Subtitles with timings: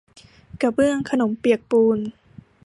[0.61, 1.99] กระเบื้องขนมเปียกปูน